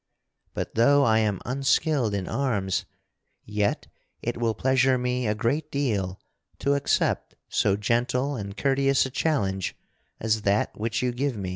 But 0.55 0.73
though 0.73 1.03
I 1.03 1.19
am 1.19 1.39
unskilled 1.45 2.15
in 2.15 2.27
arms, 2.27 2.85
yet 3.45 3.85
it 4.23 4.35
will 4.35 4.55
pleasure 4.55 4.97
me 4.97 5.27
a 5.27 5.35
great 5.35 5.69
deal 5.69 6.19
to 6.57 6.73
accept 6.73 7.35
so 7.49 7.75
gentle 7.77 8.35
and 8.35 8.57
courteous 8.57 9.05
a 9.05 9.11
challenge 9.11 9.75
as 10.19 10.41
that 10.41 10.75
which 10.75 11.03
you 11.03 11.11
give 11.11 11.37
me." 11.37 11.49